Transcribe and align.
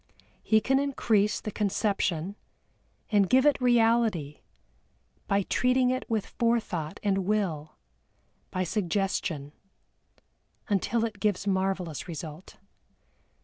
He 0.41 0.61
can 0.61 0.79
increase 0.79 1.39
the 1.39 1.51
conception, 1.51 2.35
and 3.11 3.29
give 3.29 3.45
it 3.45 3.61
reality, 3.61 4.39
by 5.27 5.43
treating 5.43 5.91
it 5.91 6.09
with 6.09 6.25
forethought 6.25 6.99
and 7.03 7.19
will, 7.19 7.75
by 8.49 8.63
suggestion, 8.63 9.51
until 10.67 11.05
it 11.05 11.19
gives 11.19 11.45
marvellous 11.45 12.07
result. 12.07 12.57